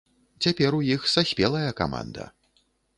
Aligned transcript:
Цяпер 0.45 0.71
у 0.79 0.79
іх 0.95 1.05
саспелая 1.13 1.69
каманда. 1.83 2.23